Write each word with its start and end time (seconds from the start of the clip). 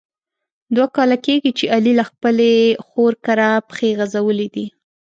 دوه 0.75 0.87
کاله 0.95 1.17
کېږي 1.25 1.51
چې 1.57 1.65
علي 1.75 1.93
له 1.99 2.03
خپلې 2.09 2.51
خور 2.87 3.13
کره 3.25 3.49
پښې 3.69 3.89
غزولي 3.99 4.47
دي. 4.55 4.65